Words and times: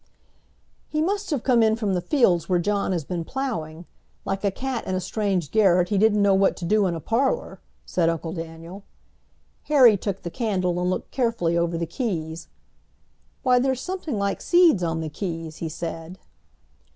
"He 0.89 0.99
must 0.99 1.29
have 1.29 1.43
come 1.43 1.61
in 1.61 1.75
from 1.75 1.93
the 1.93 2.01
fields 2.01 2.49
where 2.49 2.57
John 2.57 2.91
has 2.91 3.03
been 3.03 3.23
plowing. 3.23 3.85
Like 4.25 4.43
a 4.43 4.49
cat 4.49 4.87
in 4.87 4.95
a 4.95 4.99
strange 4.99 5.51
garret, 5.51 5.89
he 5.89 5.99
didn't 5.99 6.23
know 6.23 6.33
what 6.33 6.57
to 6.57 6.65
do 6.65 6.87
in 6.87 6.95
a 6.95 6.99
parlor," 6.99 7.59
said 7.85 8.09
Uncle 8.09 8.33
Daniel. 8.33 8.83
Harry 9.65 9.97
took 9.97 10.23
the 10.23 10.31
candle 10.31 10.79
and 10.81 10.89
looked 10.89 11.11
carefully 11.11 11.55
over 11.55 11.77
the 11.77 11.85
keys. 11.85 12.47
"Why, 13.43 13.59
there's 13.59 13.81
something 13.81 14.17
like 14.17 14.41
seeds 14.41 14.81
on 14.81 15.01
the 15.01 15.09
keys!" 15.09 15.57
he 15.57 15.69
said. 15.69 16.17